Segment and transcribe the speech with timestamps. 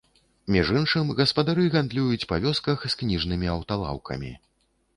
[0.53, 4.35] Між іншым, гаспадары гандлююць па вёсках з кніжнымі аўталаўкамі.